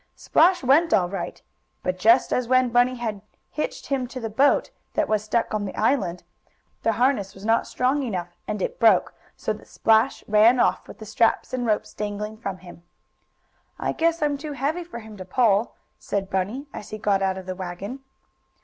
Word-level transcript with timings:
Splash 0.15 0.63
went 0.63 0.95
all 0.95 1.07
right, 1.07 1.43
but 1.83 1.99
just 1.99 2.33
as 2.33 2.47
when 2.47 2.69
Bunny 2.71 2.95
had 2.95 3.21
hitched 3.51 3.85
him 3.85 4.07
to 4.07 4.19
the 4.19 4.31
boat, 4.31 4.71
that 4.95 5.07
was 5.07 5.23
stuck 5.23 5.53
on 5.53 5.63
the 5.63 5.75
island, 5.75 6.23
the 6.81 6.93
harness 6.93 7.35
was 7.35 7.45
not 7.45 7.67
strong 7.67 8.01
enough, 8.01 8.29
and 8.47 8.63
it 8.63 8.79
broke, 8.79 9.13
so 9.35 9.53
that 9.53 9.67
Splash 9.67 10.23
ran 10.27 10.59
off, 10.59 10.87
with 10.87 10.97
the 10.97 11.05
straps 11.05 11.53
and 11.53 11.67
ropes 11.67 11.93
dangling 11.93 12.35
from 12.35 12.57
him. 12.57 12.81
"I 13.77 13.91
guess 13.91 14.23
I'm 14.23 14.39
too 14.39 14.53
heavy 14.53 14.83
for 14.83 14.97
him 15.01 15.17
to 15.17 15.23
pull," 15.25 15.75
said 15.99 16.31
Bunny, 16.31 16.65
as 16.73 16.89
he 16.89 16.97
got 16.97 17.21
out 17.21 17.37
of 17.37 17.45
the 17.45 17.53
wagon. 17.55 17.99